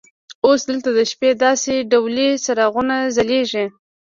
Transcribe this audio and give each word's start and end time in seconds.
اوس 0.45 0.61
دلته 0.69 0.89
د 0.97 0.99
شپې 1.11 1.29
داسې 1.45 1.73
ډولي 1.91 2.29
څراغونه 2.43 2.95
ځلیږي. 3.15 3.65